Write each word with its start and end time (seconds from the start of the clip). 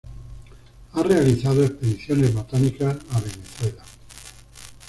Ha 0.93 1.03
realizado 1.03 1.63
expediciones 1.63 2.33
botánicas 2.33 2.97
a 3.11 3.19
Venezuela 3.19 3.83